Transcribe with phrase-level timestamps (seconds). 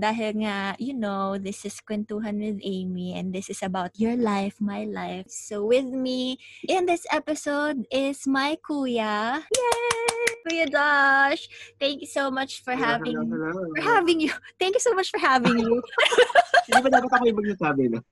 [0.00, 4.56] dahil nga, you know, this is Kwentuhan with Amy and this is about your life,
[4.58, 5.28] my life.
[5.28, 9.44] So with me in this episode is my kuya.
[9.44, 10.10] Yay!
[10.48, 11.46] Kuya Josh.
[11.76, 13.68] Thank you so much for Hello, having hello, hello.
[13.76, 14.32] for having you.
[14.60, 15.84] Thank you so much for having you.
[16.66, 18.00] Hindi ba dapat ako yung magsasabi, no?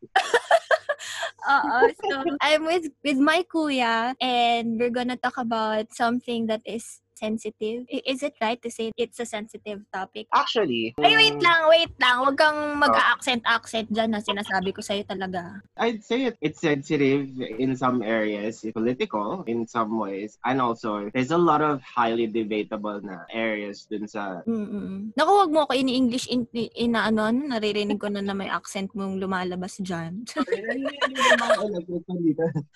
[1.48, 1.76] Oo.
[1.96, 2.12] So,
[2.44, 7.82] I'm with with my kuya and we're gonna talk about something that is sensitive.
[7.90, 10.30] Is it right to say it's a sensitive topic?
[10.30, 12.22] Actually, Ay, wait lang, wait lang.
[12.22, 15.58] Huwag kang mag-accent-accent dyan na sinasabi ko sa'yo talaga.
[15.74, 17.26] I'd say it, it's sensitive
[17.58, 23.00] in some areas, political in some ways, and also there's a lot of highly debatable
[23.02, 25.10] na areas dun sa Mm-mm.
[25.16, 28.52] Naku, huwag mo ako ini-English in, in, na ano, ano, naririnig ko na na may
[28.52, 30.22] accent mong lumalabas dyan.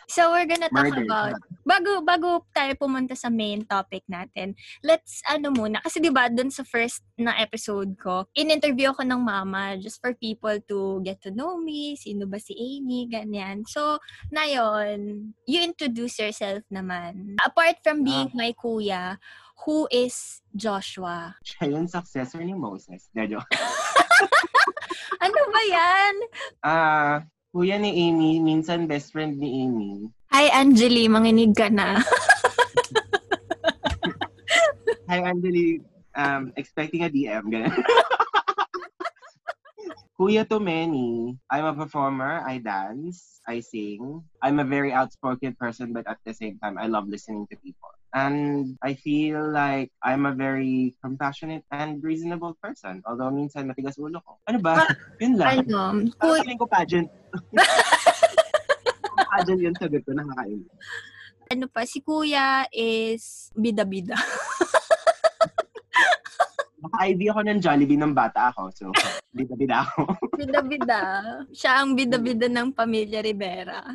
[0.08, 1.04] So, we're gonna talk Murder.
[1.04, 4.31] about, bago, bago tayo pumunta sa main topic natin,
[4.82, 9.20] let's, ano muna, kasi di ba dun sa first na episode ko, in-interview ako ng
[9.20, 13.62] mama just for people to get to know me, sino ba si Amy, ganyan.
[13.68, 14.00] So,
[14.32, 17.36] na yun, you introduce yourself naman.
[17.44, 18.38] Apart from being Ah.
[18.38, 19.16] my kuya,
[19.64, 21.36] who is Joshua?
[21.44, 23.08] siya yung successor ni Moses.
[23.12, 23.38] Medyo.
[25.22, 26.14] Ano ba yan?
[26.62, 27.14] Ah,
[27.54, 30.10] kuya ni Amy, minsan best friend ni Amy.
[30.34, 31.94] Hi, Angeli, manginig ka na.
[35.12, 35.84] Hi, Angeli.
[36.16, 37.52] Um, expecting a DM.
[37.52, 37.68] Ganun.
[40.16, 41.36] Kuya to many.
[41.52, 42.40] I'm a performer.
[42.40, 43.44] I dance.
[43.44, 44.24] I sing.
[44.40, 47.92] I'm a very outspoken person, but at the same time, I love listening to people.
[48.16, 53.04] And I feel like I'm a very compassionate and reasonable person.
[53.04, 54.40] Although minsan matigas ulo ko.
[54.48, 54.80] Ano ba?
[55.20, 55.68] Yun lang.
[55.68, 57.08] ano, Parang kuya, feeling ko pageant.
[59.36, 60.16] pageant yun sagot ko.
[60.16, 60.64] Nakakain.
[61.52, 64.16] ano pa, si kuya is bida-bida.
[66.92, 68.68] Naka-IV ako ng Jollibee ng bata ako.
[68.76, 68.84] So,
[69.36, 70.12] bida-bida ako.
[70.36, 71.00] Bida-bida.
[71.48, 73.80] Siya ang bida-bida ng pamilya Rivera.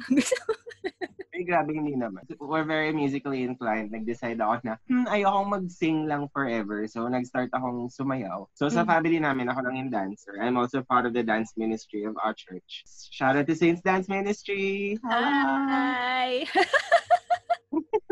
[1.37, 2.25] Ay, grabe, hindi naman.
[2.41, 3.93] We're very musically inclined.
[3.93, 6.89] Nag-decide ako na, hmm, ayokong mag-sing lang forever.
[6.89, 8.49] So, nag-start akong sumayaw.
[8.57, 8.89] So, sa Mm.
[8.89, 10.33] family namin, ako lang yung dancer.
[10.41, 12.81] I'm also part of the dance ministry of our church.
[13.13, 14.97] Shout out to Saints Dance Ministry!
[15.05, 16.41] Hi!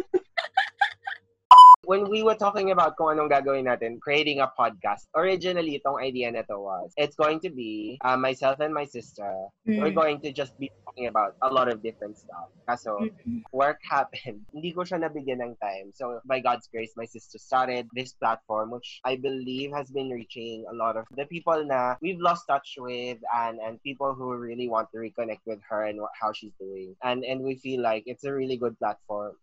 [1.85, 6.31] when we were talking about kung anong gagawin natin, creating a podcast, originally, itong idea
[6.31, 9.29] na to was, it's going to be uh, myself and my sister.
[9.65, 9.95] We're Mm.
[9.95, 12.49] going to just be talking about a lot of different stuff.
[12.67, 13.43] Kaso, Mm.
[13.53, 14.41] work happened.
[14.53, 15.93] Hindi ko siya nabigyan ng time.
[15.93, 20.65] So, by God's grace, my sister started this platform, which I believe has been reaching
[20.69, 24.67] a lot of the people na we've lost touch with and, and people who really
[24.69, 26.95] want to reconnect with her and what, how she's doing.
[27.03, 29.37] And, and we feel like it's a really good platform.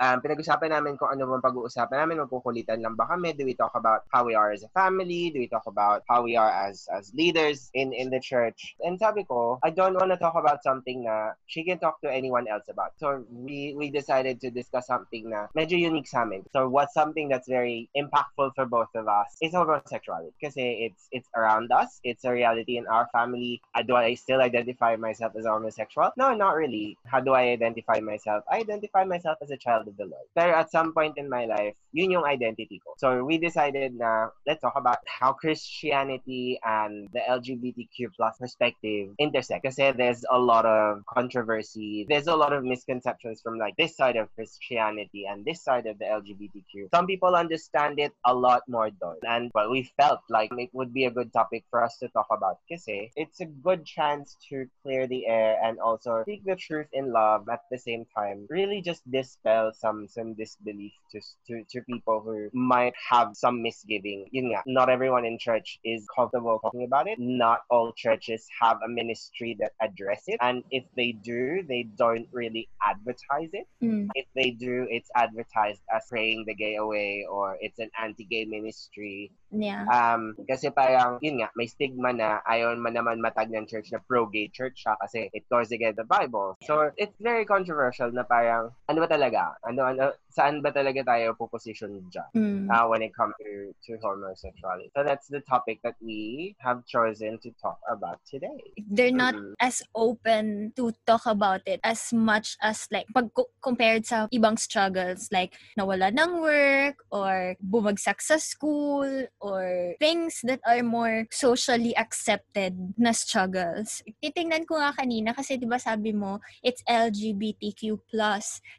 [0.00, 3.36] Um, pinag-usapan namin kung ano bang pag-uusapan namin, magkukulitan lang ba kami?
[3.36, 5.28] Do we talk about how we are as a family?
[5.28, 8.72] Do we talk about how we are as as leaders in in the church?
[8.80, 12.08] And sabi ko, I don't want to talk about something na she can talk to
[12.08, 12.96] anyone else about.
[12.96, 16.48] So we we decided to discuss something na medyo unique sa amin.
[16.48, 20.32] So what's something that's very impactful for both of us is homosexuality.
[20.40, 22.00] Kasi it's it's around us.
[22.08, 23.60] It's a reality in our family.
[23.84, 26.08] Do I still identify myself as homosexual?
[26.16, 26.96] No, not really.
[27.04, 28.48] How do I identify myself?
[28.48, 30.26] I identify myself as a child the Lord.
[30.34, 32.94] Pero at some point in my life, yun yung identity ko.
[32.98, 39.64] So we decided na let's talk about how Christianity and the LGBTQ plus perspective intersect.
[39.64, 42.06] Kasi there's a lot of controversy.
[42.08, 45.98] There's a lot of misconceptions from like this side of Christianity and this side of
[45.98, 46.90] the LGBTQ.
[46.94, 49.18] Some people understand it a lot more though.
[49.26, 52.26] And but we felt like it would be a good topic for us to talk
[52.30, 52.58] about.
[52.70, 57.12] Kasi it's a good chance to clear the air and also speak the truth in
[57.12, 58.46] love at the same time.
[58.48, 64.26] Really just dispel some some disbelief to to, to people who might have some misgiving.
[64.30, 67.18] Yun nga, not everyone in church is comfortable talking about it.
[67.18, 70.38] Not all churches have a ministry that address it.
[70.40, 73.66] And if they do, they don't really advertise it.
[73.82, 74.08] Mm.
[74.14, 79.32] If they do, it's advertised as praying the gay away or it's an anti-gay ministry.
[79.50, 79.82] Yeah.
[79.90, 83.98] Um, kasi parang, yun nga, may stigma na ayaw man naman matag ng church na
[84.06, 86.54] pro-gay church siya kasi it goes against the Bible.
[86.62, 89.58] So, it's very controversial na parang, ano ba talaga?
[89.66, 92.30] Ano, ano, saan ba talaga tayo puposition dyan?
[92.34, 92.66] Mm.
[92.70, 94.90] Uh, when it comes to, to homosexuality.
[94.94, 98.58] So that's the topic that we have chosen to talk about today.
[98.78, 99.54] They're not Mm.
[99.62, 104.58] as open to talk about it as much as like pag co- compared sa ibang
[104.58, 109.06] struggles like nawala ng work or bumagsak sa school
[109.40, 114.04] or things that are more socially accepted na struggles.
[114.20, 117.98] Titingnan ko nga kanina kasi 'di ba sabi mo it's LGBTQ+.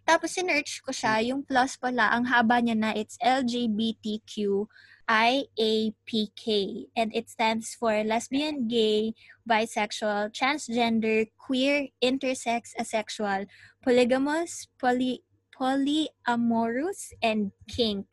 [0.05, 4.65] Tapos sinearch ko siya, yung plus pala ang haba niya na it's LGBTQ
[5.11, 6.45] IAPK,
[6.95, 9.11] and it stands for lesbian, gay,
[9.43, 13.43] bisexual, transgender, queer, intersex, asexual,
[13.83, 18.07] polygamous, poly polyamorous, and kink.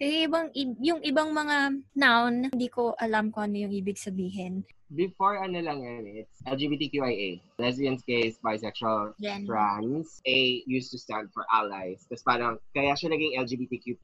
[0.00, 0.46] So, yung ibang,
[0.80, 4.64] yung ibang mga noun, hindi ko alam kung ano yung ibig sabihin.
[4.90, 7.38] before ano lang yan, it's LGBTQIA.
[7.58, 9.46] Lesbians, gays, bisexual, Gen.
[9.46, 10.18] trans.
[10.26, 12.02] A used to stand for allies.
[12.10, 14.02] Tapos parang, kaya siya naging LGBTQ+.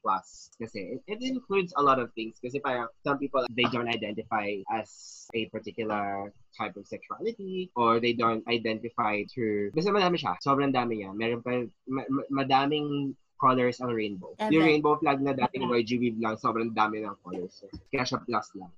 [0.62, 2.38] Kasi it, it includes a lot of things.
[2.38, 8.14] Kasi parang some people, they don't identify as a particular type of sexuality or they
[8.14, 9.74] don't identify to...
[9.74, 10.38] Basta madami siya.
[10.38, 11.10] Sobrang dami niya.
[11.12, 14.32] Meron pa, ma- ma- madaming colors ang rainbow.
[14.36, 14.52] Tama.
[14.52, 17.64] Yung rainbow flag na dating YGV lang, sobrang dami ng colors.
[17.92, 18.72] Kaya siya plus lang.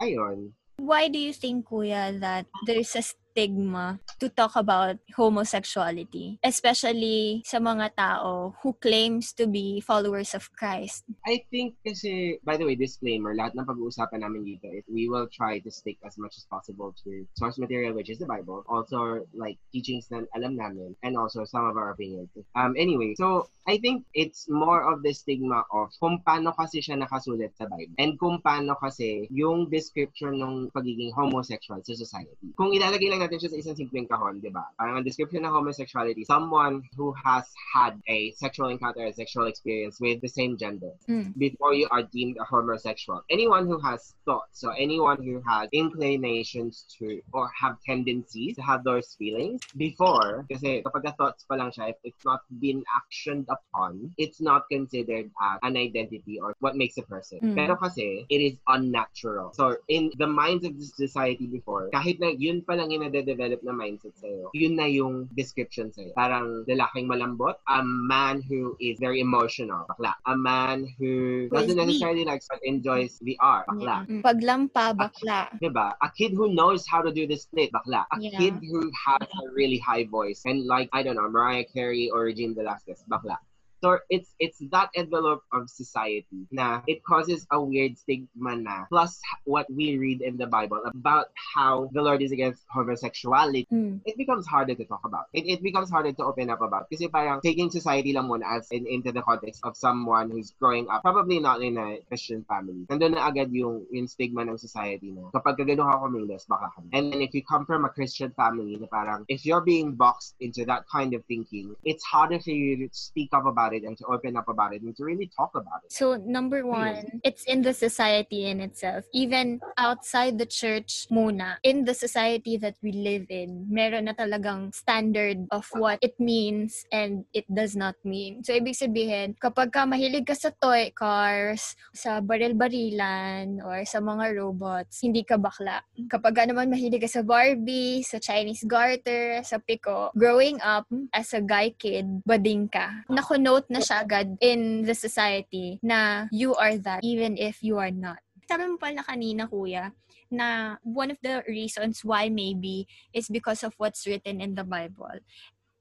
[0.00, 0.52] Ayun.
[0.80, 7.56] Why do you think, Kuya, that there's a stigma to talk about homosexuality, especially sa
[7.56, 11.08] mga tao who claims to be followers of Christ?
[11.24, 15.26] I think kasi, by the way, disclaimer, lahat ng pag-uusapan namin dito is we will
[15.32, 19.24] try to stick as much as possible to source material, which is the Bible, also
[19.32, 22.28] like teachings na alam namin, and also some of our opinions.
[22.52, 26.98] Um, anyway, so I think it's more of the stigma of kung paano kasi siya
[26.98, 32.50] nakasulat sa Bible and kung paano kasi yung description ng pagiging homosexual sa society.
[32.58, 34.66] Kung ilalagay lang natin siya sa isang simpleng kahon, di ba?
[34.74, 40.02] Parang ang description ng homosexuality, someone who has had a sexual encounter, a sexual experience
[40.02, 41.32] with the same gender Mm.
[41.38, 43.22] before you are deemed a homosexual.
[43.30, 48.84] Anyone who has thoughts, so anyone who has inclinations to or have tendencies to have
[48.84, 54.10] those feelings before, kasi kapag thoughts pa lang siya, if it's not been actioned upon,
[54.18, 57.38] it's not considered as an identity or what makes a person.
[57.42, 57.54] Mm.
[57.54, 59.52] Pero kasi, it is unnatural.
[59.54, 63.60] So, in the minds of this society before, kahit na yun pa lang yung nade-develop
[63.62, 66.16] na mindset sa'yo, yun na yung description sa'yo.
[66.16, 70.16] Parang lalaking malambot, a man who is very emotional, bakla.
[70.26, 74.08] A man who doesn't necessarily like but enjoys VR, bakla.
[74.08, 74.22] Mm.
[74.24, 75.52] Paglampa, bakla.
[75.60, 75.92] Diba?
[76.00, 78.08] A kid who knows how to do the split, bakla.
[78.10, 78.38] A Yeah.
[78.40, 82.24] kid who has a really high voice and like, I don't know, Mariah Carey or
[82.24, 83.36] Regine Velasquez, bakla.
[83.82, 89.18] So it's it's that envelope of society na it causes a weird stigma na plus
[89.44, 94.00] what we read in the Bible about how the Lord is against homosexuality Mm.
[94.04, 95.26] it becomes harder to talk about.
[95.32, 96.90] It, it becomes harder to open up about.
[96.92, 100.88] Kasi parang taking society lang muna as in, into the context of someone who's growing
[100.92, 102.84] up, probably not in a Christian family.
[102.90, 106.80] Nandun na agad yung, yung stigma ng society na kapag kagano ka kumilos, baka ka.
[106.92, 110.36] And then if you come from a Christian family na parang, if you're being boxed
[110.40, 113.96] into that kind of thinking, it's harder for you to speak up about it and
[113.98, 115.92] to open up about it and to really talk about it.
[115.92, 119.04] So, number one, it's in the society in itself.
[119.12, 124.74] Even outside the church muna, in the society that we live in, meron na talagang
[124.74, 128.44] standard of what it means and it does not mean.
[128.44, 134.38] So, ibig sabihin, kapag ka mahilig ka sa toy cars, sa baril-barilan, or sa mga
[134.38, 135.84] robots, hindi ka bakla.
[136.08, 141.34] Kapag ka naman mahilig ka sa Barbie, sa Chinese garter, sa Pico, growing up as
[141.36, 143.04] a guy kid, bading ka.
[143.10, 147.92] Nakunote na siya agad in the society na you are that even if you are
[147.92, 148.18] not.
[148.48, 149.92] Sabi mo pala kanina, kuya,
[150.32, 155.22] na one of the reasons why maybe is because of what's written in the Bible.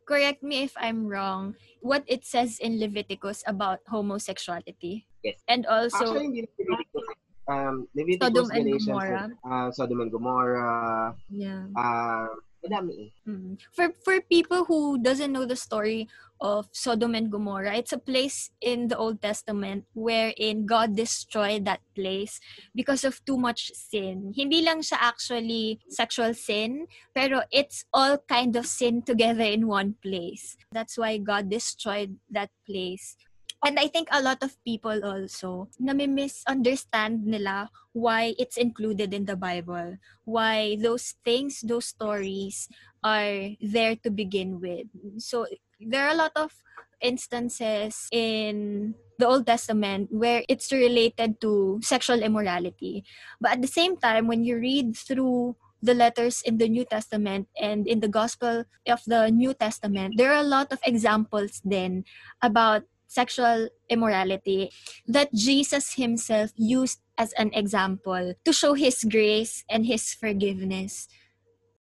[0.06, 1.56] Correct me if I'm wrong.
[1.80, 5.08] What it says in Leviticus about homosexuality.
[5.24, 5.40] Yes.
[5.48, 7.08] And also, Actually, hindi Leviticus.
[7.48, 9.30] Um, Leviticus, Sodom and Galatians, Gomorrah.
[9.44, 11.64] uh, Sodom and Gomorrah, yeah.
[11.76, 12.28] uh,
[12.62, 13.12] madami eh.
[13.28, 13.58] Mm.
[13.74, 16.08] For for people who doesn't know the story
[16.42, 21.82] of Sodom and Gomorrah, it's a place in the Old Testament wherein God destroyed that
[21.94, 22.42] place
[22.74, 24.34] because of too much sin.
[24.34, 30.02] Hindi lang siya actually sexual sin, pero it's all kind of sin together in one
[30.02, 30.58] place.
[30.74, 33.18] That's why God destroyed that place.
[33.64, 39.38] And I think a lot of people also nami-misunderstand nila why it's included in the
[39.38, 39.98] Bible.
[40.26, 42.68] Why those things, those stories
[43.04, 44.88] are there to begin with.
[45.22, 45.46] So
[45.80, 46.54] there are a lot of
[47.02, 53.04] instances in the Old Testament where it's related to sexual immorality.
[53.40, 57.50] But at the same time, when you read through the letters in the New Testament
[57.60, 62.06] and in the Gospel of the New Testament, there are a lot of examples then
[62.42, 64.72] about sexual immorality
[65.04, 71.12] that Jesus himself used as an example to show his grace and his forgiveness.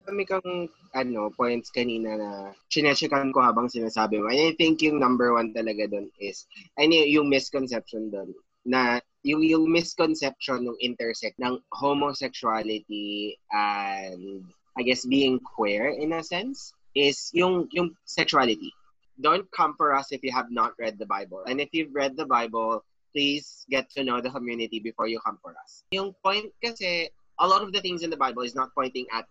[0.09, 2.31] Kami kang ano, points kanina na
[2.73, 4.33] chinechekan ko habang sinasabi mo.
[4.33, 6.49] And I think yung number one talaga doon is,
[6.81, 8.33] ano yung misconception doon
[8.65, 16.25] na yung yung misconception ng intersect ng homosexuality and I guess being queer in a
[16.25, 18.73] sense is yung yung sexuality.
[19.21, 21.43] Don't come for us if you have not read the Bible.
[21.45, 25.37] And if you've read the Bible, please get to know the community before you come
[25.41, 25.83] for us.
[25.91, 27.09] Yung point kasi,
[27.39, 29.27] a lot of the things in the Bible is not pointing at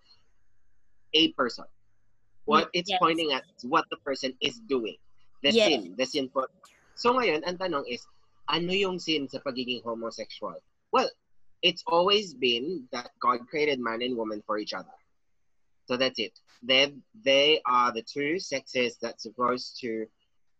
[1.14, 1.64] a person.
[2.44, 2.98] What it's Yes.
[3.00, 4.96] pointing at is what the person is doing.
[5.44, 5.64] The Yes.
[5.68, 6.48] sin, the sinful.
[6.96, 8.04] So ngayon, ang tanong is,
[8.48, 10.56] ano yung sin sa pagiging homosexual?
[10.90, 11.08] Well,
[11.62, 14.97] it's always been that God created man and woman for each other.
[15.88, 16.36] So that's it.
[16.60, 16.92] They
[17.24, 20.04] they are the two sexes that's supposed to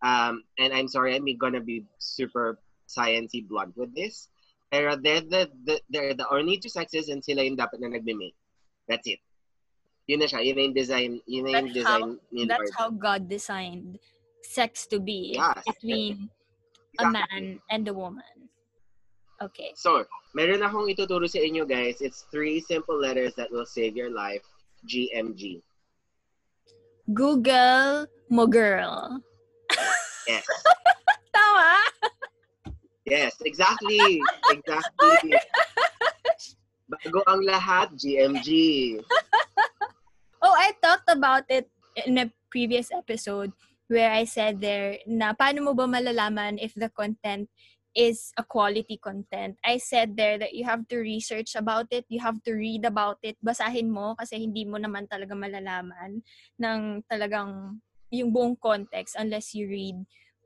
[0.00, 2.56] um and I'm sorry, I'm gonna be super
[2.88, 4.32] sciencey blunt with this.
[4.72, 8.36] Pero they're the, the they're the only two sexes and sila yung dapat na nagme-mate.
[8.88, 9.20] That's it.
[10.08, 10.40] Yun na siya.
[10.40, 14.00] Yun na yung design, yun na yung That's design ni That's how God designed
[14.40, 15.60] sex to be Yes.
[15.68, 16.32] between
[17.00, 18.48] a man and a woman.
[19.40, 19.76] Okay.
[19.76, 22.00] So, meron akong ituturo sa inyo guys.
[22.00, 24.44] It's three simple letters that will save your life.
[24.84, 25.62] GMG.
[27.08, 29.22] Google mo girl.
[30.28, 30.44] Yes.
[31.34, 31.72] Tama?
[33.08, 34.20] Yes, exactly.
[34.52, 35.32] Exactly.
[36.88, 38.48] Bago ang lahat, GMG.
[40.44, 41.68] Oh, I talked about it
[42.06, 43.52] in a previous episode
[43.88, 47.48] where I said there na paano mo ba malalaman if the content
[47.96, 49.56] is a quality content.
[49.64, 53.18] I said there that you have to research about it, you have to read about
[53.22, 56.22] it, basahin mo kasi hindi mo naman talaga malalaman
[56.60, 57.80] ng talagang
[58.10, 59.98] yung buong context unless you read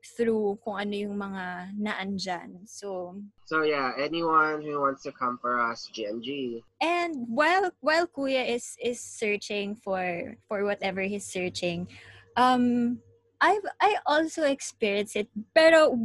[0.03, 2.67] through kung ano yung mga naandyan.
[2.67, 3.15] So,
[3.47, 6.59] So yeah, anyone who wants to come for us, GMG.
[6.83, 11.87] And while while Kuya is is searching for for whatever he's searching,
[12.35, 12.99] um
[13.39, 15.31] I I also experienced it.
[15.55, 15.95] Pero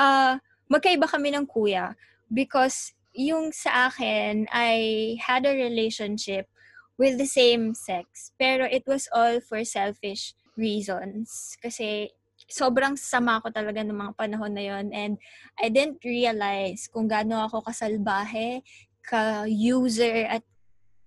[0.00, 0.40] uh
[0.72, 1.92] magkaiba kami ng Kuya
[2.32, 6.48] because yung sa akin I had a relationship
[6.96, 8.32] with the same sex.
[8.40, 11.56] Pero it was all for selfish reasons.
[11.60, 12.08] Kasi
[12.48, 15.14] sobrang sama ko talaga ng mga panahon na yon and
[15.60, 18.60] I didn't realize kung gaano ako kasalbahe
[19.02, 20.44] ka-user at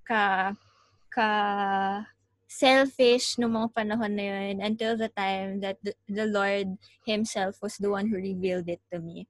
[0.05, 0.53] ka
[1.11, 1.31] ka
[2.49, 7.75] selfish no mga panahon na yun until the time that the, the Lord himself was
[7.77, 9.27] the one who revealed it to me.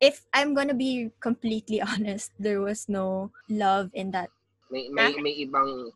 [0.00, 4.30] If I'm gonna be completely honest, there was no love in that.
[4.70, 5.92] May may may ibang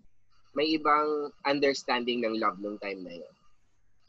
[0.54, 3.34] may ibang understanding ng love nung time na yun.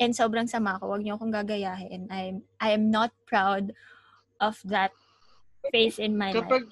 [0.01, 0.89] And sobrang sama ko.
[0.89, 2.09] Huwag niyo akong gagayahin.
[2.09, 3.69] I'm, I am not proud
[4.41, 4.89] of that
[5.69, 6.41] phase in my life.
[6.41, 6.65] Kapag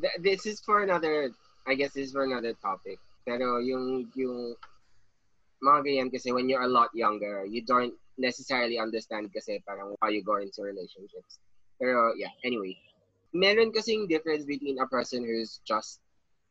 [0.00, 1.28] th- this is for another
[1.68, 2.96] I guess this is for another topic.
[3.28, 4.56] Pero yung yung
[5.60, 10.08] mga ganyan kasi when you're a lot younger, you don't necessarily understand kasi parang why
[10.08, 11.36] you go into relationships.
[11.80, 12.76] Pero yeah, anyway.
[13.32, 16.00] Meron kasing difference between a person who's just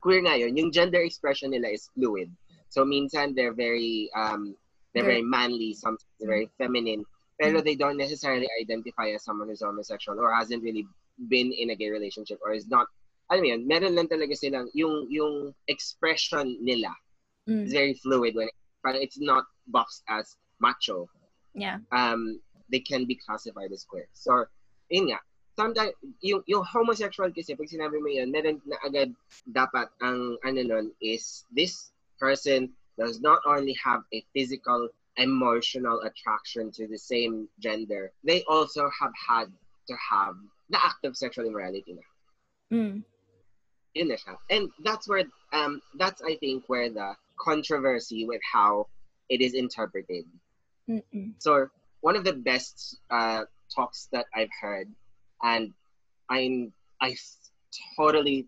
[0.01, 0.55] queer nga yun.
[0.57, 2.31] Yung gender expression nila is fluid.
[2.69, 4.55] So minsan they're very um
[4.93, 7.05] they're very manly, sometimes they're very feminine.
[7.39, 10.87] Pero they don't necessarily identify as someone who's homosexual or hasn't really
[11.29, 12.87] been in a gay relationship or is not
[13.29, 16.89] alam mo yun, meron lang talaga silang yung yung expression nila
[17.49, 18.47] Mm, is very fluid when
[18.85, 21.09] parang it's not boxed as macho.
[21.57, 21.81] yeah.
[21.91, 24.05] Um they can be classified as queer.
[24.13, 24.45] So
[24.89, 25.19] yun nga,
[25.55, 29.13] sometimes yung yung homosexual kasi pag sinabi mo yun, meron na agad
[29.51, 32.69] dapat ang ano nun is this person
[32.99, 39.11] does not only have a physical emotional attraction to the same gender, they also have
[39.15, 39.47] had
[39.87, 40.35] to have
[40.69, 42.05] the act of sexual immorality na.
[42.71, 43.03] Mm,
[43.95, 44.37] Yun na siya.
[44.49, 48.87] And that's where, um, that's I think where the controversy with how
[49.29, 50.25] it is interpreted.
[50.87, 51.33] mm-mm.
[51.39, 51.67] So
[52.01, 53.43] one of the best uh,
[53.73, 54.87] talks that I've heard,
[55.43, 55.73] and
[56.29, 57.15] I'm I
[57.97, 58.47] totally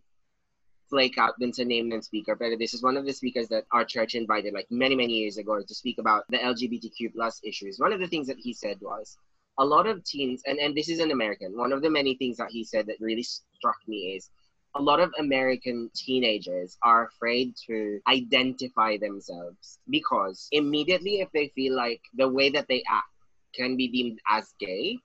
[0.90, 3.66] flake out dun sa name ng speaker, but this is one of the speakers that
[3.72, 7.80] our church invited like many many years ago to speak about the LGBTQ plus issues.
[7.80, 9.18] One of the things that he said was
[9.58, 11.58] a lot of teens, and and this is an American.
[11.58, 14.30] One of the many things that he said that really struck me is
[14.76, 21.76] a lot of American teenagers are afraid to identify themselves because immediately if they feel
[21.76, 23.08] like the way that they act
[23.54, 24.98] can be deemed as gay,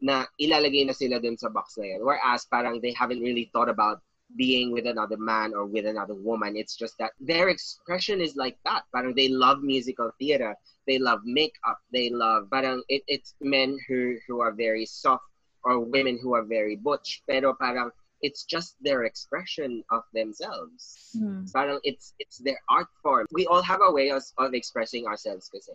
[0.00, 2.04] na ilalagay na sila dun sa box na yun.
[2.04, 4.00] Whereas parang they haven't really thought about
[4.36, 6.56] being with another man or with another woman.
[6.56, 8.84] It's just that their expression is like that.
[8.94, 10.56] Parang they love musical theater.
[10.86, 11.78] They love makeup.
[11.92, 15.24] They love parang it, it's men who who are very soft
[15.64, 17.22] or women who are very butch.
[17.28, 17.90] Pero parang
[18.22, 21.10] it's just their expression of themselves.
[21.16, 21.50] Mm.
[21.52, 23.26] Parang it's it's their art form.
[23.32, 25.72] We all have a way of, of expressing ourselves kasi.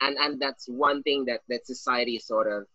[0.00, 2.66] And and that's one thing that that society sort of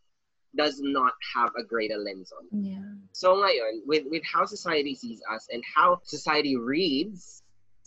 [0.56, 2.46] does not have a greater lens on.
[2.54, 2.86] Yeah.
[3.12, 7.42] So ngayon, with with how society sees us and how society reads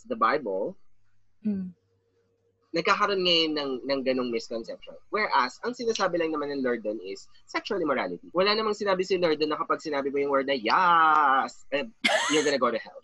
[0.07, 0.77] the Bible,
[1.45, 1.71] Mm.
[2.75, 4.93] nagkakaroon ngayon ng, ng ganong misconception.
[5.09, 8.27] Whereas, ang sinasabi lang naman ng Lord doon is sexual immorality.
[8.35, 11.87] Wala namang sinabi si Lord doon na kapag sinabi mo yung word na yes, eh,
[12.29, 12.99] you're gonna go to hell.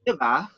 [0.08, 0.48] diba?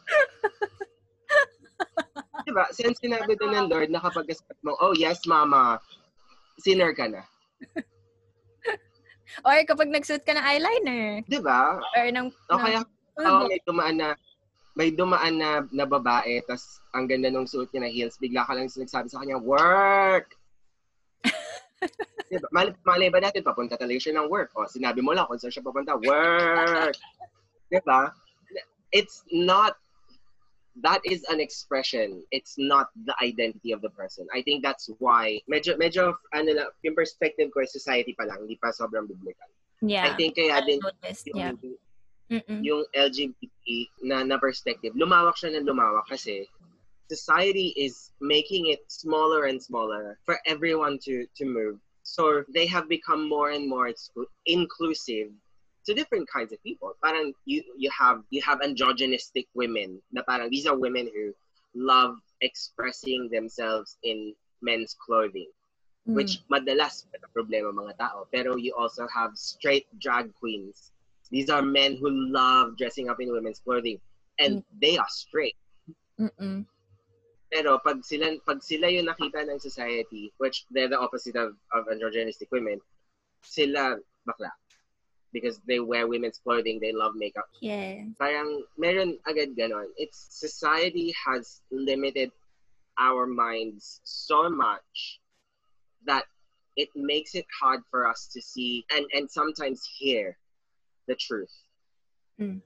[2.47, 2.65] diba?
[2.71, 5.83] Since sinabi doon ng Lord na kapag sabi mo, oh yes, mama,
[6.63, 7.23] sinner ka na.
[9.47, 11.25] Or kapag nagsuot ka ng eyeliner.
[11.27, 11.83] Diba?
[11.83, 12.29] Or ng...
[12.31, 12.81] O kaya,
[13.19, 14.09] oh, may dumaan na
[14.73, 18.57] may dumaan na, na babae, tas ang ganda nung suot niya na heels, bigla ka
[18.57, 20.33] lang nagsabi sa kanya, work!
[22.33, 22.49] diba?
[22.57, 24.49] Mal malay ba natin, papunta talaga siya ng work.
[24.57, 26.97] O, sinabi mo lang kung saan siya papunta, work!
[27.69, 28.17] diba?
[28.93, 29.77] It's not,
[30.81, 32.23] that is an expression.
[32.31, 34.27] It's not the identity of the person.
[34.35, 38.41] I think that's why, medyo, medyo, ano lang, yung perspective ko is society pa lang,
[38.41, 39.49] hindi pa sobrang biblical.
[39.83, 40.09] yeah.
[40.09, 42.41] I think kaya din, noticed, yung, yeah.
[42.41, 42.65] Mm-mm.
[42.65, 46.49] yung LGBT na, na perspective, lumawak siya ng lumawak kasi
[47.13, 51.77] society is making it smaller and smaller for everyone to, to move.
[52.03, 55.29] So they have become more and more exclu- inclusive
[55.87, 56.95] to different kinds of people.
[57.03, 61.33] Parang you, you have you have androgynistic women na parang these are women who
[61.75, 65.49] love expressing themselves in men's clothing.
[66.03, 66.19] Mm.
[66.19, 68.27] which madalas problema mga tao.
[68.35, 70.91] Pero you also have straight drag queens.
[71.31, 74.03] These are men who love dressing up in women's clothing
[74.39, 75.55] and they are straight.
[76.19, 76.67] Mm-mm.
[77.49, 81.87] Pero pag sila pag sila yung nakita ng society, which they're the opposite of, of
[81.87, 82.83] androgynistic women,
[83.47, 83.95] sila
[84.27, 84.51] bakla.
[85.33, 87.49] Because they wear women's clothing, they love makeup.
[87.61, 88.05] Yeah.
[88.21, 89.89] Parang meron agad ganon.
[89.97, 92.31] It's society has limited
[93.01, 95.21] our minds so much
[96.05, 96.25] that
[96.77, 100.37] it makes it hard for us to see and, and sometimes hear
[101.09, 101.53] the truth.
[102.41, 102.61] Mm.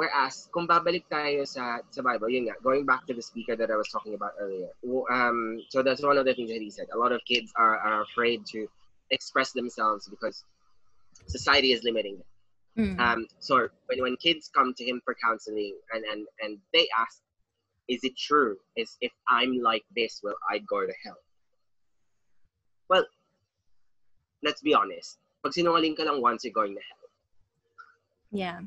[0.00, 3.70] Whereas, kung babalik tayo sa, sa Bible, yun nga, going back to the speaker that
[3.70, 4.72] I was talking about earlier.
[5.12, 6.88] Um, so that's one of the things that he said.
[6.94, 8.64] A lot of kids are, are afraid to
[9.10, 10.44] express themselves because
[11.26, 12.26] society is limiting them.
[12.78, 13.00] Mm.
[13.00, 17.20] Um, so when, when kids come to him for counseling and, and, and they ask,
[17.88, 18.56] is it true?
[18.76, 21.18] Is if I'm like this, will I go to hell?
[22.88, 23.04] Well,
[24.42, 25.18] let's be honest.
[25.42, 27.00] Pag sinungaling ka lang once, you're going to hell.
[28.30, 28.60] yeah.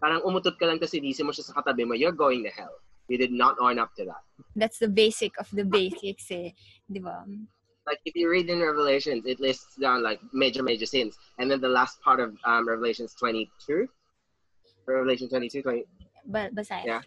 [0.00, 2.76] Parang umutot ka lang kasi disi mo siya sa katabi mo, you're going to hell.
[3.08, 4.24] You did not own up to that.
[4.56, 6.52] That's the basic of the basics eh.
[6.88, 7.24] Di ba?
[7.86, 11.18] Like if you read in Revelations, it lists down like major, major sins.
[11.38, 13.88] And then the last part of um, Revelations 22,
[14.86, 15.84] Revelation 22, 20,
[16.26, 16.86] Ba basahin.
[16.86, 17.02] Yeah.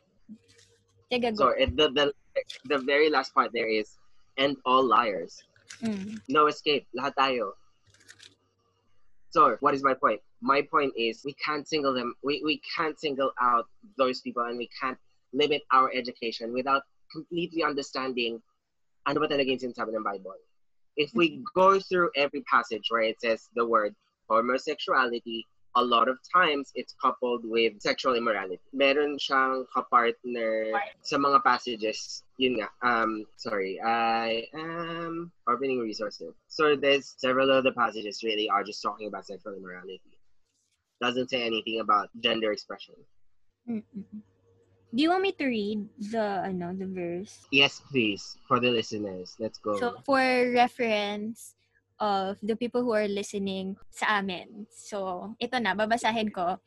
[1.34, 2.14] So it, the, the,
[2.66, 3.98] the very last part there is,
[4.38, 5.42] and all liars.
[5.82, 6.20] Mm.
[6.30, 6.88] no escape.
[6.98, 7.54] Lahat tayo.
[9.30, 10.22] So, what is my point?
[10.42, 12.16] My point is we can't single them.
[12.24, 14.98] We, we can't single out those people and we can't
[15.34, 18.42] limit our education without completely understanding
[19.08, 20.36] ano ba talaga yung sinasabi ng Bible.
[20.98, 23.96] If we go through every passage where it says the word
[24.30, 28.60] homosexuality, a lot of times it's coupled with sexual immorality.
[28.74, 30.74] Meron siyang kapartner
[31.06, 32.26] sa mga passages.
[32.42, 32.70] Yun nga.
[32.82, 36.34] Um, sorry, I am opening resources.
[36.50, 40.02] So there's several of the passages really are just talking about sexual immorality.
[40.98, 42.98] Doesn't say anything about gender expression.
[43.70, 44.26] Mm-mm.
[44.94, 47.46] Do you want me to read the ano the verse?
[47.52, 49.36] Yes, please, for the listeners.
[49.40, 49.76] Let's go.
[49.76, 50.24] So for
[50.56, 51.56] reference
[52.00, 54.66] of the people who are listening sa amin.
[54.72, 56.62] So ito na babasahin ko.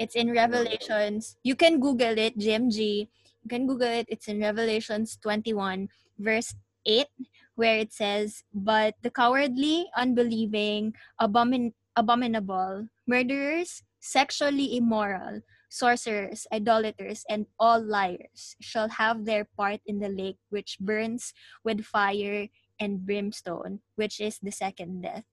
[0.00, 1.36] It's in Revelations.
[1.44, 3.06] You can Google it, GMG.
[3.44, 4.08] You can Google it.
[4.08, 6.56] It's in Revelations 21 verse
[6.88, 7.06] 8
[7.54, 17.46] where it says, "But the cowardly, unbelieving, abomin- abominable, murderers, sexually immoral, sorcerers, idolaters, and
[17.58, 21.32] all liars shall have their part in the lake which burns
[21.64, 25.24] with fire and brimstone, which is the second death.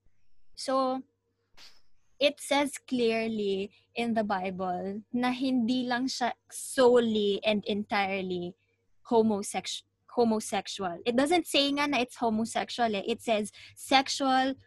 [0.54, 1.02] So,
[2.18, 8.54] it says clearly in the Bible na hindi lang siya solely and entirely
[9.02, 9.86] homosexual
[10.18, 10.98] homosexual.
[11.06, 13.06] It doesn't say nga na it's homosexual eh.
[13.06, 14.58] It says sexual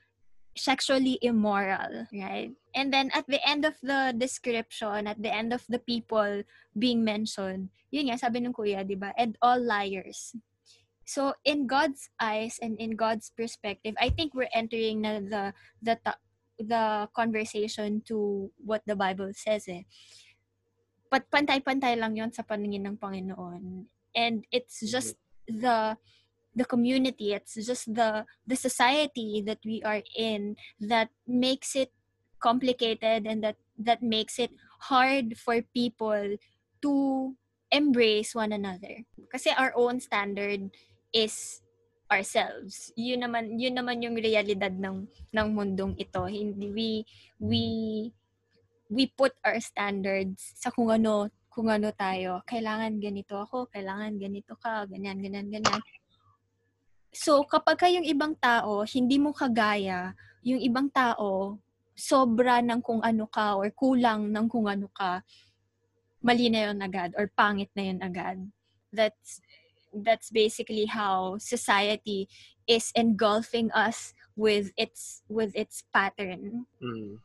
[0.55, 2.55] sexually immoral, right?
[2.75, 6.43] And then at the end of the description, at the end of the people
[6.77, 9.11] being mentioned, yun nga, sabi ng kuya, di ba?
[9.19, 10.35] And all liars.
[11.03, 15.43] So in God's eyes and in God's perspective, I think we're entering na the
[15.83, 15.99] the
[16.55, 19.83] the conversation to what the Bible says eh.
[21.11, 23.91] Pat pantay-pantay lang yon sa paningin ng Panginoon.
[24.15, 25.99] And it's just the
[26.55, 31.91] the community, it's just the the society that we are in that makes it
[32.41, 34.51] complicated and that that makes it
[34.89, 36.35] hard for people
[36.81, 36.93] to
[37.69, 39.05] embrace one another.
[39.29, 40.73] Kasi our own standard
[41.13, 41.61] is
[42.11, 42.91] ourselves.
[42.99, 46.25] Yun naman yun naman yung realidad ng ng mundong ito.
[46.27, 46.89] Hindi we
[47.39, 47.63] we
[48.91, 52.43] we put our standards sa kung ano kung ano tayo.
[52.47, 55.83] Kailangan ganito ako, kailangan ganito ka, ganyan, ganyan, ganyan.
[57.11, 60.15] So, kapag kayong ibang tao, hindi mo kagaya,
[60.47, 61.59] yung ibang tao,
[62.01, 65.21] sobra ng kung ano ka or kulang ng kung ano ka,
[66.25, 68.41] mali na yun agad or pangit na yun agad.
[68.89, 69.41] That's
[69.93, 72.25] that's basically how society
[72.65, 76.65] is engulfing us with its with its pattern.
[76.81, 77.19] Mm.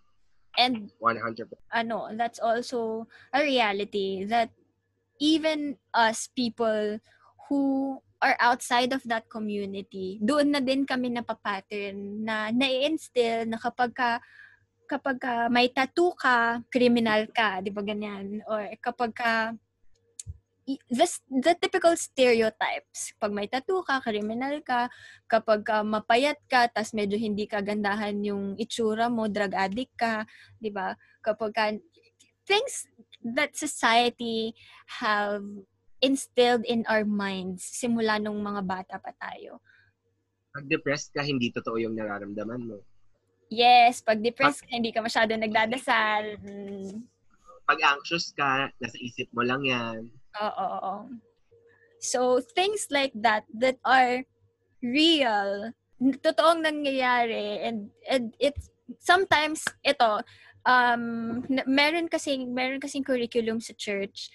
[0.56, 1.52] And 100%.
[1.72, 4.50] ano, that's also a reality that
[5.20, 7.00] even us people
[7.48, 13.92] who are outside of that community, doon na din kami napapattern na nai-instill na kapag
[13.92, 14.10] ka
[14.86, 18.40] kapag ka may tattoo ka, criminal ka, di ba ganyan?
[18.46, 19.32] Or kapag ka
[20.66, 23.14] i- the, the typical stereotypes.
[23.22, 24.90] Pag may tattoo ka, criminal ka,
[25.30, 30.26] kapag ka mapayat ka, tas medyo hindi ka gandahan yung itsura mo, drug addict ka,
[30.58, 30.98] di ba?
[31.22, 31.64] Kapag ka,
[32.46, 32.86] things
[33.22, 34.54] that society
[35.02, 35.42] have
[36.02, 39.62] instilled in our minds simula nung mga bata pa tayo.
[40.52, 42.78] Pag depressed ka, hindi totoo yung nararamdaman mo.
[43.46, 46.42] Yes, pag depressed ka, hindi ka masyado nagdadasal.
[46.42, 47.06] Mm.
[47.66, 50.10] Pag anxious ka, nasa isip mo lang yan.
[50.42, 50.94] Oo, oo.
[52.02, 54.22] So, things like that that are
[54.82, 60.22] real, totoong nangyayari, and, and it's, sometimes, ito,
[60.66, 64.30] um, meron kasing, meron kasing curriculum sa church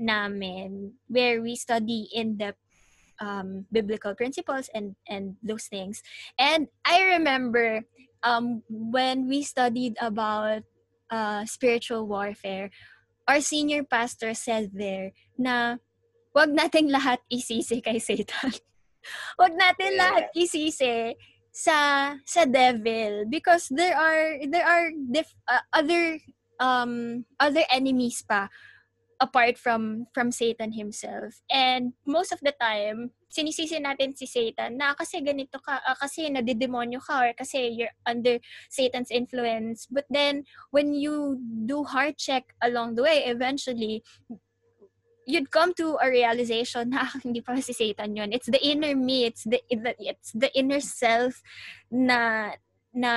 [0.00, 2.60] namin where we study in-depth
[3.20, 6.02] um, biblical principles and and those things.
[6.40, 7.84] And I remember
[8.22, 10.62] um, when we studied about
[11.10, 12.70] uh, spiritual warfare,
[13.28, 15.76] our senior pastor said there na
[16.34, 18.54] wag nating lahat isisi kay Satan.
[19.40, 20.00] wag natin Yeah.
[20.06, 21.14] lahat isisi
[21.50, 21.76] sa
[22.22, 26.22] sa devil because there are there are diff, uh, other
[26.62, 28.46] um other enemies pa
[29.20, 31.44] apart from from Satan himself.
[31.52, 36.32] And most of the time, sinisisi natin si Satan na kasi ganito ka, ah, kasi
[36.32, 38.40] nadidemonyo ka or kasi you're under
[38.72, 39.86] Satan's influence.
[39.86, 44.02] But then when you do heart check along the way, eventually
[45.28, 48.32] you'd come to a realization na "Ah, hindi pala si Satan yun.
[48.32, 51.44] It's the inner me, it's the, it's the inner self
[51.92, 52.50] na
[52.90, 53.12] na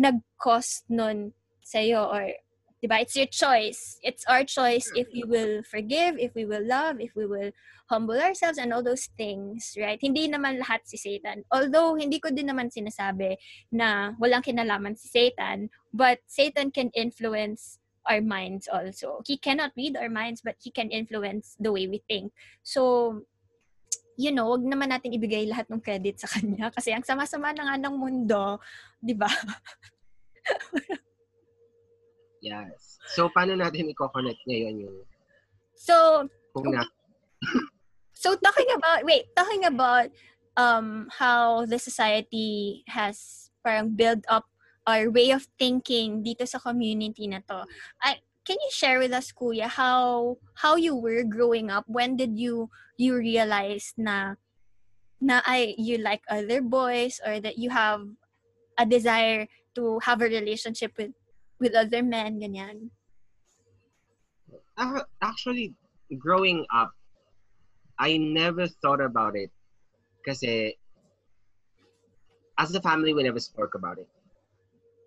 [0.00, 2.32] nag-cause nun sa'yo or
[2.84, 3.00] Diba?
[3.00, 3.96] It's your choice.
[4.04, 7.48] It's our choice if we will forgive, if we will love, if we will
[7.88, 9.96] humble ourselves and all those things, right?
[9.96, 11.48] Hindi naman lahat si Satan.
[11.48, 13.40] Although, hindi ko din naman sinasabi
[13.72, 19.24] na walang kinalaman si Satan, but Satan can influence our minds also.
[19.24, 22.36] He cannot read our minds, but he can influence the way we think.
[22.60, 23.24] So,
[24.20, 27.64] you know, wag naman natin ibigay lahat ng credit sa kanya kasi ang sama-sama na
[27.64, 28.60] nga ng mundo,
[29.00, 29.32] di ba?
[32.44, 33.00] Yes.
[33.16, 34.96] So, paano natin i-connect ngayon yung
[35.72, 36.84] So, kung na,
[38.24, 40.08] So talking about wait, talking about
[40.56, 44.48] um how the society has parang build up
[44.88, 47.68] our way of thinking dito sa community na to.
[48.00, 51.84] I can you share with us kuya how how you were growing up?
[51.84, 54.40] When did you you realize na
[55.20, 58.08] na I you like other boys or that you have
[58.78, 61.12] a desire to have a relationship with
[61.60, 62.90] with other men ganyan?
[65.22, 65.74] Actually,
[66.18, 66.92] growing up,
[67.98, 69.50] I never thought about it.
[70.26, 70.76] Kasi,
[72.58, 74.08] as a family, we never spoke about it.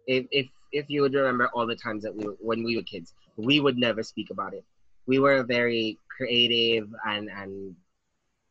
[0.07, 2.83] If, if, if you would remember all the times that we were, when we were
[2.83, 4.63] kids, we would never speak about it.
[5.05, 7.75] We were very creative and, and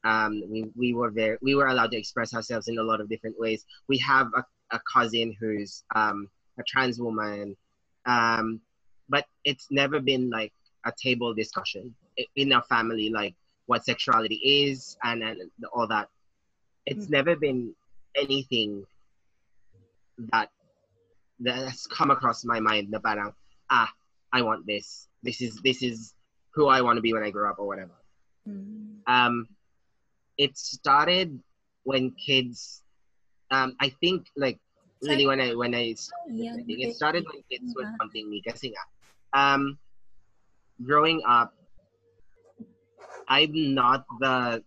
[0.04, 3.08] um, we, we were very, we were allowed to express ourselves in a lot of
[3.08, 3.64] different ways.
[3.88, 6.28] We have a, a cousin who's um,
[6.58, 7.56] a trans woman,
[8.06, 8.60] um,
[9.08, 10.52] but it's never been like
[10.86, 11.94] a table discussion
[12.36, 13.34] in our family, like
[13.66, 16.08] what sexuality is and, and all that.
[16.86, 17.74] It's never been
[18.14, 18.86] anything
[20.32, 20.50] that
[21.40, 23.34] that has come across my mind na parang,
[23.68, 23.90] ah,
[24.32, 25.08] I want this.
[25.22, 26.14] This is this is
[26.54, 27.92] who I want to be when I grow up or whatever.
[29.06, 29.48] Um,
[30.38, 31.38] it started
[31.84, 32.82] when kids.
[33.50, 34.58] Um, I think like
[35.02, 35.94] really when I when I
[36.66, 38.24] think it started when kids were Yeah.
[38.24, 38.84] me kasi nga.
[39.36, 39.78] Um,
[40.84, 41.52] growing up,
[43.28, 44.62] I'm not the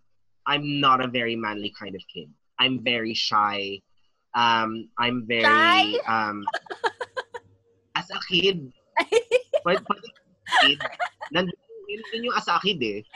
[0.46, 2.30] I'm not a very manly kind of kid.
[2.58, 3.80] I'm very shy.
[4.34, 5.98] Um, I'm very Shy?
[6.06, 6.46] um
[7.98, 8.70] as a kid.
[9.60, 10.00] Pag, pag
[10.64, 10.80] kid,
[11.34, 11.52] nandun
[11.84, 13.00] yun yung as a kid eh.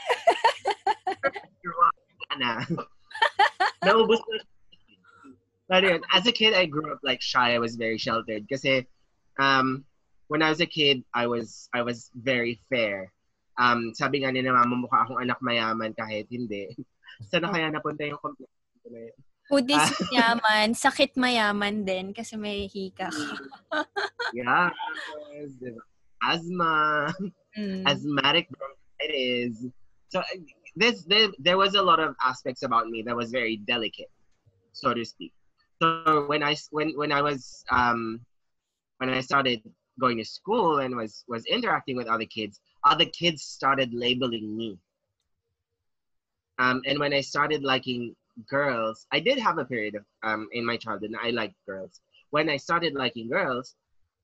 [2.37, 2.61] na.
[3.81, 4.44] Naubos na.
[5.67, 7.53] But yun, as a kid, I grew up like shy.
[7.55, 8.45] I was very sheltered.
[8.45, 8.85] Kasi,
[9.39, 9.83] um,
[10.27, 13.11] when I was a kid, I was I was very fair.
[13.57, 16.75] Um, sabi nga na mama, mukha akong anak mayaman kahit hindi.
[17.31, 18.51] Sana kaya napunta yung compliment
[18.83, 19.17] ko na yun.
[19.45, 19.93] Hoodies Ah.
[20.09, 23.21] mayaman, sakit mayaman din kasi may hika ka.
[24.33, 24.73] Yeah.
[26.25, 27.13] Asthma.
[27.55, 27.87] Mm.
[27.87, 29.63] asthmatic bronchitis.
[30.09, 30.19] So
[30.75, 34.11] this there, there was a lot of aspects about me that was very delicate,
[34.73, 35.31] so to speak.
[35.81, 38.21] So when I when when I was um
[38.97, 39.61] when I started
[39.99, 44.79] going to school and was was interacting with other kids, other kids started labeling me.
[46.59, 48.15] Um, and when I started liking
[48.47, 51.11] girls, I did have a period of um in my childhood.
[51.11, 51.99] and I liked girls.
[52.31, 53.75] When I started liking girls,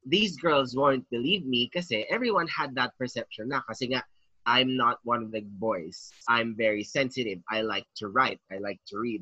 [0.06, 4.04] these girls won't believe me because everyone had that perception na kasi nga
[4.46, 6.12] I'm not one of the boys.
[6.28, 7.40] I'm very sensitive.
[7.52, 8.40] I like to write.
[8.52, 9.22] I like to read.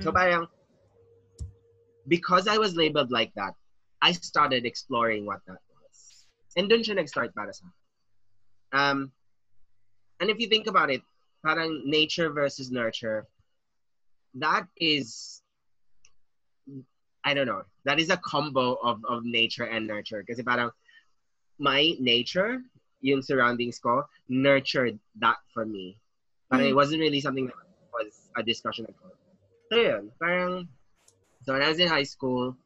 [0.00, 0.44] So parang
[2.08, 3.54] because I was labeled like that,
[4.02, 6.26] I started exploring what that was.
[6.56, 7.76] And dun siya nag-start para sa akin.
[8.72, 8.98] Um,
[10.20, 11.02] and if you think about it,
[11.44, 13.26] parang nature versus nurture,
[14.34, 15.42] that is
[17.24, 17.62] I don't know.
[17.84, 20.24] That is a combo of, of nature and nurture.
[20.24, 20.70] Kasi parang
[21.58, 22.62] my nature,
[23.00, 25.98] yung surroundings ko, nurtured that for me.
[26.50, 26.80] Parang it Mm.
[26.80, 27.54] wasn't really something that
[27.92, 29.12] was a discussion at all.
[29.68, 30.68] So yun, parang,
[31.50, 32.56] so when I was in high school,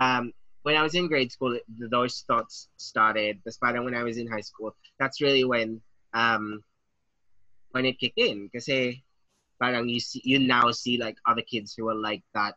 [0.00, 3.44] um, when I was in grade school, those thoughts started.
[3.44, 5.82] Tapos parang when I was in high school, that's really when,
[6.14, 6.64] um,
[7.76, 8.48] when it kicked in.
[8.48, 8.72] Because
[9.60, 12.56] parang you see, you now see like other kids who are like that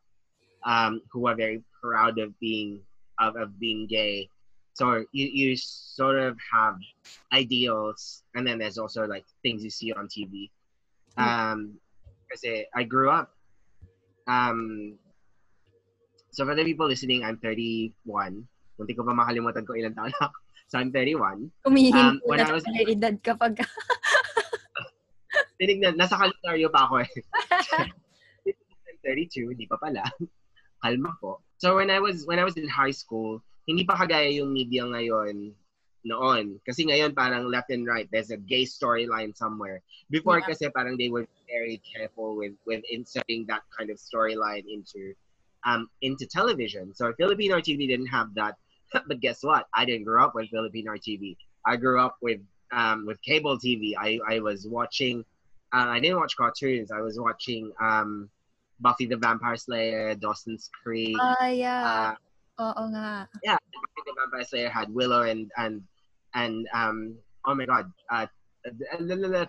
[0.63, 2.79] um, who are very proud of being
[3.19, 4.31] of, of being gay.
[4.79, 6.79] So you, you sort of have
[7.35, 10.51] ideals, and then there's also like things you see on TV.
[11.19, 11.75] Um,
[12.31, 13.35] kasi I grew up.
[14.23, 14.95] Um,
[16.31, 17.93] so for the people listening, I'm 31.
[18.77, 20.31] Munti ko pa makalimutan ko ilang taon ako.
[20.69, 21.49] So I'm 31.
[21.65, 23.57] Umihinto Um, when na I was- sa edad kapag
[25.59, 27.11] Tinignan, nasa kalendaryo pa ako eh.
[28.47, 30.07] I'm 32, hindi pa pala.
[30.79, 31.43] Kalma po.
[31.59, 34.87] So when I was when I was in high school, hindi pa kagaya yung media
[34.87, 35.51] ngayon
[36.07, 36.45] noon.
[36.63, 39.83] Kasi ngayon parang left and right, there's a gay storyline somewhere.
[40.07, 40.47] Before Yeah.
[40.47, 45.11] kasi parang they were very careful with with inserting that kind of storyline into
[45.65, 46.93] um into television.
[46.93, 48.55] So Filipino TV didn't have that.
[49.07, 49.67] but guess what?
[49.73, 51.37] I didn't grow up with Filipino TV.
[51.65, 52.39] I grew up with
[52.71, 53.93] um with cable TV.
[53.97, 55.25] I I was watching
[55.71, 56.91] uh, I didn't watch cartoons.
[56.91, 58.29] I was watching um,
[58.79, 61.17] Buffy the Vampire Slayer, Dawson's Creek.
[61.19, 62.15] Ah, yeah.
[62.59, 63.29] Uh, Oo nga.
[63.43, 65.83] Yeah, Buffy the Vampire Slayer had Willow and and
[66.35, 67.15] and um
[67.47, 68.27] oh my god, uh,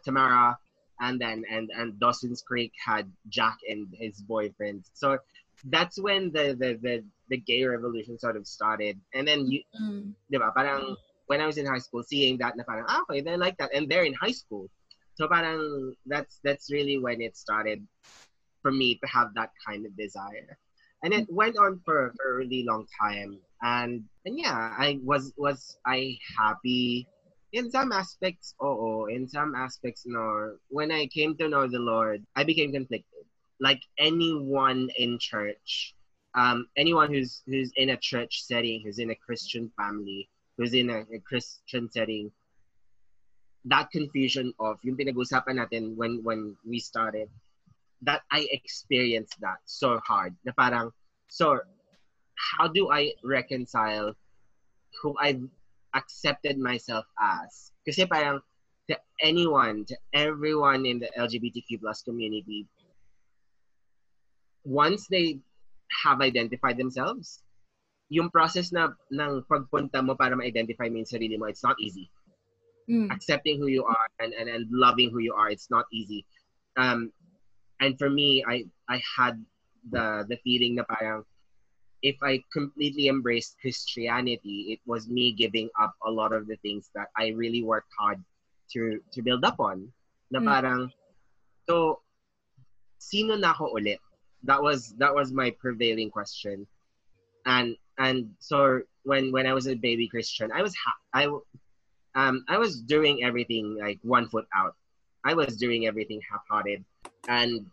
[0.04, 0.58] Tamara,
[1.00, 4.84] and then and and Dawson's Creek had Jack and his boyfriend.
[4.94, 5.18] So
[5.64, 8.98] that's when the the the, the gay revolution sort of started.
[9.14, 10.14] And then you, Mm.
[10.32, 10.96] diba, parang
[11.26, 13.72] when I was in high school, seeing that na parang, ah, okay, they like that.
[13.74, 14.68] And they're in high school.
[15.14, 17.86] So parang that's that's really when it started
[18.62, 20.58] for me to have that kind of desire.
[21.02, 23.38] And it went on for, for a really long time.
[23.62, 27.08] And and yeah, I was was I happy
[27.52, 30.56] in some aspects, oh, in some aspects, no.
[30.68, 33.19] When I came to know the Lord, I became conflicted.
[33.60, 35.94] Like anyone in church,
[36.34, 40.90] um, anyone who's who's in a church setting, who's in a Christian family, who's in
[40.90, 42.30] a, a Christian setting,
[43.64, 47.28] that confusion of yung pinag-usapan natin when when we started,
[48.02, 50.34] that I experienced that so hard.
[50.44, 50.90] Na parang,
[51.28, 51.60] so
[52.36, 54.16] how do I reconcile
[55.02, 55.44] who I've
[55.94, 57.72] accepted myself as?
[57.84, 58.40] Kasi parang
[58.88, 62.66] to anyone, to everyone in the LGBTQ plus community,
[64.64, 65.40] once they
[66.04, 67.42] have identified themselves,
[68.10, 72.10] yung process na ng pagpunta mo para ma-identify mo yung sarili mo, it's not easy.
[72.90, 73.10] Mm.
[73.14, 76.26] Accepting who you are and, and, and loving who you are, it's not easy.
[76.76, 77.14] Um,
[77.78, 79.38] and for me, I I had
[79.88, 81.22] the the feeling na parang
[82.02, 86.90] if I completely embraced Christianity, it was me giving up a lot of the things
[86.94, 88.18] that I really worked hard
[88.74, 89.86] to to build up on.
[90.34, 90.90] Na Mm.
[91.66, 92.02] so
[92.98, 94.02] sino na ako ulit?
[94.44, 96.66] That was that was my prevailing question.
[97.46, 101.28] And and so when when I was a baby Christian, I was ha- I
[102.14, 104.74] um I was doing everything like one foot out.
[105.24, 106.84] I was doing everything half-hearted.
[107.28, 107.66] And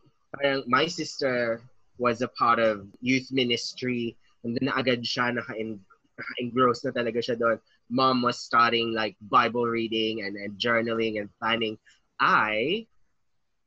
[0.67, 1.62] my sister
[1.97, 4.15] was a part of youth ministry.
[4.43, 5.80] And then agad siya naka-en-
[6.19, 7.58] naka-engross na talaga siya doon.
[7.89, 11.80] Mom was starting like Bible reading and, and journaling and planning.
[12.19, 12.86] I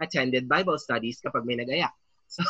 [0.00, 1.90] attended Bible studies kapag may nagaya.
[2.30, 2.46] So,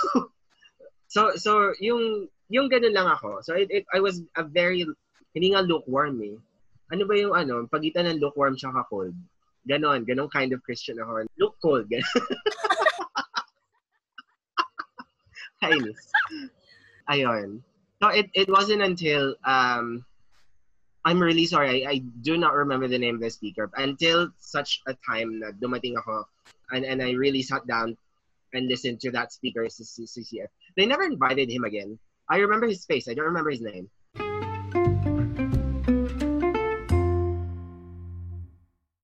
[1.10, 3.42] so, so yung, yung ganun lang ako.
[3.42, 4.86] So, it, it, I was a very,
[5.34, 6.38] hindi nga lukewarm eh.
[6.90, 9.14] Ano ba yung ano, pagitan ng lukewarm tsaka cold?
[9.66, 11.26] Ganon, ganon kind of Christian ako.
[11.38, 12.06] Look cold, ganon.
[15.62, 16.00] Kainis.
[17.12, 17.60] Ayun.
[18.02, 20.04] So it, it wasn't until um
[21.04, 24.82] I'm really sorry, I, I do not remember the name of the speaker until such
[24.86, 26.28] a time na dumating ako
[26.72, 27.96] and, and I really sat down
[28.52, 30.46] and listen to that speaker, CCF.
[30.76, 31.98] They never invited him again.
[32.28, 33.08] I remember his face.
[33.08, 33.90] I don't remember his name.